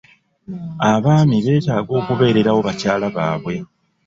[0.91, 3.55] Abaami beetaaga okubeererawo bakyala baabwe.